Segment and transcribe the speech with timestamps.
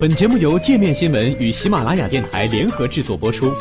[0.00, 3.52] 本节目由界面新闻与喜马拉雅电台联合制作播出。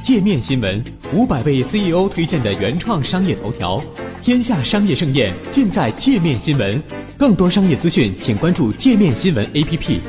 [0.00, 0.80] 界面新闻
[1.12, 3.82] 五百位 CEO 推荐的原创商业头条，
[4.22, 6.80] 天下商业盛宴尽在界面新闻。
[7.18, 10.00] 更多商业资讯，请关注界面新闻 APP。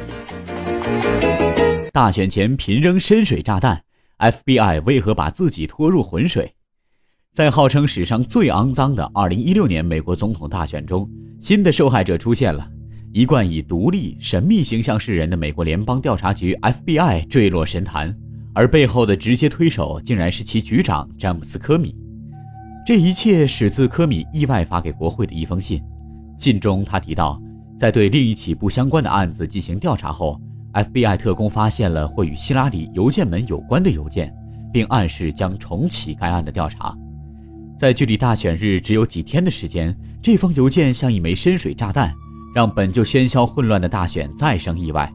[1.91, 3.81] 大选前频扔深水炸弹
[4.19, 6.53] ，FBI 为何把自己拖入浑水？
[7.37, 11.07] 在号称史上最肮脏的2016年美国总统大选中，
[11.39, 12.67] 新的受害者出现了。
[13.13, 18.11] 一贯以独立、神秘形象示人的美国联邦调查局 FBI 坠落神坛，
[18.55, 21.95] 而背后的直接推手竟然是其局长詹姆斯·科米。
[22.83, 25.79] 这一切始自科米意外发给国会的一封信。
[26.39, 27.39] 信中他提到，
[27.77, 30.41] 在对另一起不相关的案子进行调查后
[30.73, 34.35] ，FBI 特工发现了或与希拉里邮件门有关的邮件，
[34.73, 36.97] 并暗示将重启该案的调查。
[37.77, 42.11] 在距离大选日只有几天的时间，这封邮件像一枚深水炸弹，
[42.55, 45.13] 让本就喧嚣混乱的大选再生意外。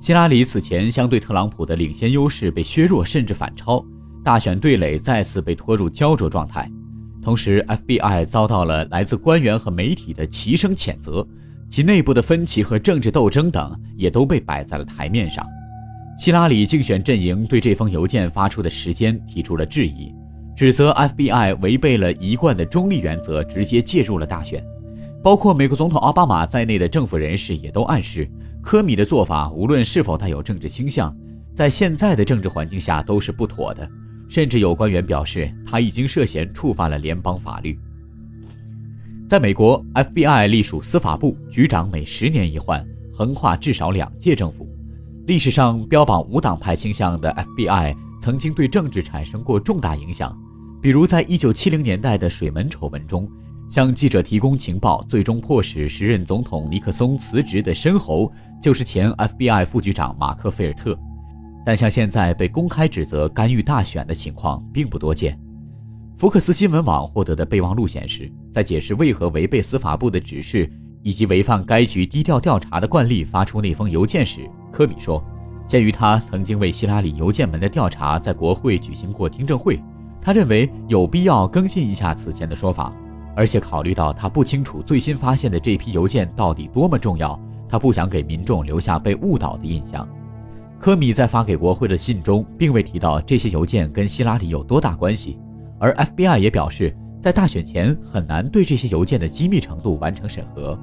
[0.00, 3.84] 希拉里此前相对特朗普的领先优势被削弱甚至反超，
[4.24, 6.68] 大选对垒再次被拖入焦灼状态。
[7.22, 11.26] 同时，FBI 遭到了来自官员和媒体的齐声谴责，
[11.68, 15.46] 其内部的分歧和政治斗争等也都被摆在了台面上。
[16.18, 20.12] 希拉里竞选阵营对这封邮件发出的时间提出了质疑。
[20.56, 24.64] 指责 FBI 违背了一贯的中立原则，直接介入了大选。
[25.22, 28.26] 包括美国总统奥巴马在内的政府人士也都暗示，
[28.62, 31.14] 科米的做法无论是否带有政治倾向，
[31.52, 33.86] 在现在的政治环境下都是不妥的。
[34.28, 37.78] 甚至有官员表示，他已经涉嫌触犯了联邦法律。
[39.28, 42.82] 在美国，FBI 隶属司法部，局长每十年一换，
[43.12, 44.66] 横跨至少两届政府。
[45.26, 50.36] 历史上标榜无党派倾向的 FBI，曾经对政治产生过重大影响。
[50.86, 53.28] 比如，在一九七零年代的水门丑闻中，
[53.68, 58.30] 向记者提供情报，最终迫使时任总统尼克松辞职的深喉，
[58.62, 60.96] 就是前 FBI 副局长马克·菲尔特。
[61.64, 65.36] 但像现在被公开指责干预大选的情况并不多见。
[66.16, 70.70] 福克斯新闻网获得的备忘录显示，在解释为何违背司法部的指示
[71.02, 75.20] 以及违反该局低调调查的惯例发出那封邮件时，科米说
[75.66, 79.82] ：“鉴于他曾经为希拉里邮件门的调查在国会举行过听证会。”
[80.26, 82.92] 他认为有必要更新一下此前的说法，
[83.36, 90.04] 而且考虑到他不清楚最新发现的这批邮件到底多么重要，他不想给民众留下被误导的印象。
[90.80, 95.38] 科米在发给国会的信中并未提到这些邮件跟希拉里有多大关系，
[95.78, 100.76] 而 FBI 也表示，在大选前很难对这些邮件的机密程度完成审核。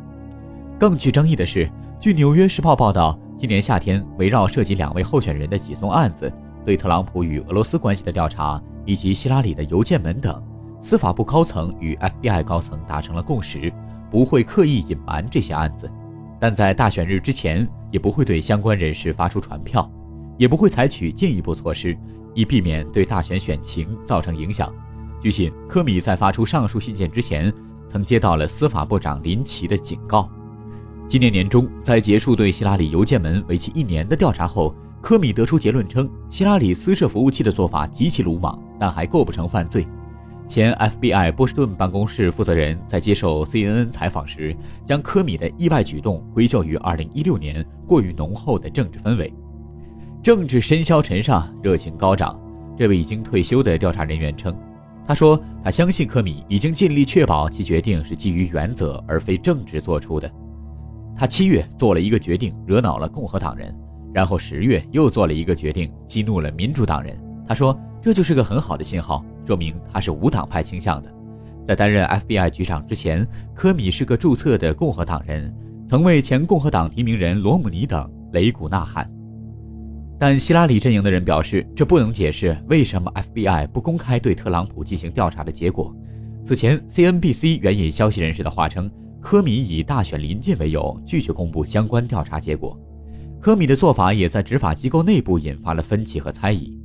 [0.79, 6.31] 更具争议的是，据《纽约时报》报道，今年夏天围绕涉及两位候选人的几宗案子，
[6.63, 8.63] 对特朗普与俄罗斯关系的调查。
[8.85, 10.41] 以及希拉里的邮件门等，
[10.81, 13.71] 司法部高层与 FBI 高层达成了共识，
[14.11, 15.89] 不会刻意隐瞒这些案子，
[16.39, 19.89] 但在大选日之前，也不会对相关人士发出传票，
[20.37, 21.97] 也不会采取进一步措施，
[22.33, 24.73] 以避免对大选选情造成影响。
[25.21, 27.53] 据悉，科米在发出上述信件之前，
[27.87, 30.29] 曾接到了司法部长林奇的警告。
[31.07, 34.75] 今年年中，在结束对希拉里邮件门为期一年的调查后。
[35.01, 39.87] 科米得出结论称，希拉里私设服务器的做法极其鲁莽，但还构不成犯罪。
[40.45, 49.33] 前 FBI 波士顿办公室负责人在接受 CNN 采访时，将科米的意外举动归咎于2016年过于浓厚的政治氛围。
[50.21, 52.37] 政治深嚣尘上，热情高涨。
[52.75, 54.53] 这位已经退休的调查人员称，
[55.07, 60.29] 他说他相信科米已经尽力确保其决定是基于原则而非政治做出的。
[61.15, 63.73] 他七月做了一个决定，惹恼了共和党人。
[64.13, 67.17] 然后十月又做了一个决定，激怒了民主党人。
[67.47, 71.09] 他说：“这就是个很好的信号，说明他是无党派倾向的。”
[71.65, 73.25] 在担任 FBI 局长之前，
[73.55, 75.55] 科米是个注册的共和党人，
[75.87, 79.09] 曾为前共和党提名人罗姆尼等擂鼓呐喊。
[80.19, 85.95] 但希拉里阵营的人表示，这不能解释为什么 FBI 不公开对特朗普进行调查的结果。
[86.43, 88.91] 此前，CNBC 援引消息人士的话称，
[89.21, 92.77] 科米以大选临近为由，拒绝公布相关调查结果。
[93.39, 96.77] 科米的做法也在执法机构内部引发了分歧和猜疑。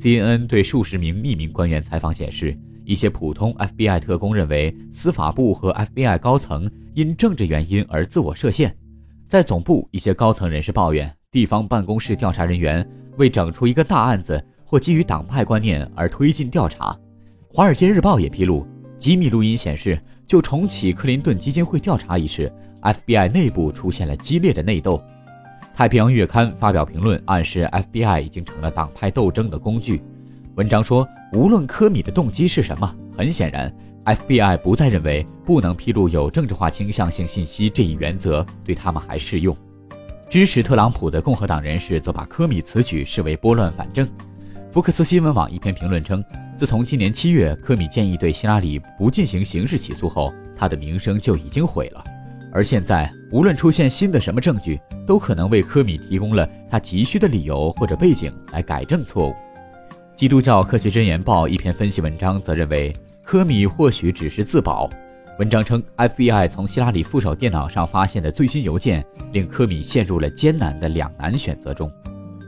[0.00, 2.56] CNN 对数十名匿名官员采访显示，
[2.86, 8.74] 一些普通 FBI 特工认为司法部和 FBI 高层因政治原因而自我设限。
[9.28, 12.88] 在总部，一些高层人士抱怨地方办公室调查人员
[13.18, 16.98] 为整出一个大案子或基于党派观念而推进调查。
[17.54, 22.50] 《华尔街日报》也披露，机密录音显示，就重启克林顿基金会调查一事
[22.80, 24.98] ，FBI 内部出现了激烈的内斗。
[25.80, 30.02] 太平洋月刊发表评论，暗示 FBI 已经成了党派斗争的工具。
[30.56, 33.74] 文章说，无论科米的动机是什么，很显然
[34.04, 39.56] ，FBI 不再认为不能披露有政治化倾向性信息这一原则对他们还适用。
[40.28, 44.06] 支持特朗普的共和党人士则把科米此举视为拨乱反正。
[44.70, 46.22] 福克斯新闻网一篇评论称，
[46.58, 52.04] 自从今年七月科米建议对希拉里不进行刑事起诉后，他的名声就已经毁了。
[52.52, 59.34] 而现在，无论出现新的什么证据，都可能为科米提供了他急需的理由或者背景来改正错误。
[60.16, 62.92] 基督教科学箴言报一篇分析文章则认为，
[63.22, 64.90] 科米或许只是自保。
[65.38, 71.90] 文章称，FBI 从希拉里副手电脑上发现的最新邮件，令科米陷入了艰难的两难选择中。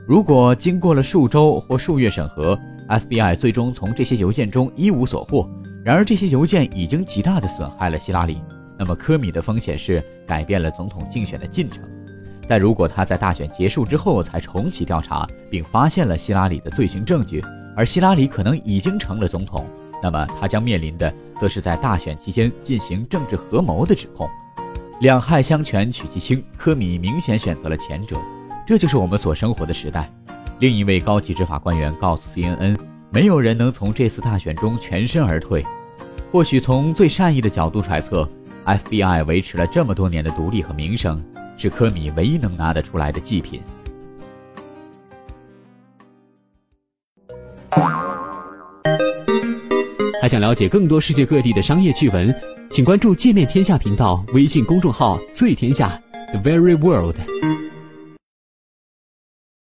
[0.06, 2.58] 如果经过了数周或数月审核
[2.88, 5.49] ，FBI 最终从这些邮件中一无所获，
[5.84, 8.43] 然而这些邮件已经极大地损害了希拉里。
[8.78, 11.82] 那么科米的风险是改变了总统竞选的进程，
[12.48, 17.44] 但如果他在大选结束之后才重启调查，并发现了希拉里的罪行证据，
[17.76, 19.66] 而希拉里可能已经成了总统，
[20.02, 24.28] 那么他将面临的则是在大选期间进行政治合谋的指控。
[25.00, 28.16] 两害相权取其轻，科米明显选择了前者，
[28.66, 30.10] 这就是我们所生活的时代。
[30.60, 32.78] 另一位高级执法官员告诉 CNN，
[33.10, 35.64] 没有人能从这次大选中全身而退。
[36.30, 38.28] 或许从最善意的角度揣测。
[38.64, 41.22] FBI 维持了这么多年的独立和名声，
[41.56, 43.60] 是科米唯一能拿得出来的祭品。
[50.20, 52.32] 还想了解更多世界各地的商业趣闻，
[52.70, 56.00] 请关注“界面天下”频道微信公众号“最天下
[56.30, 57.16] The Very World”。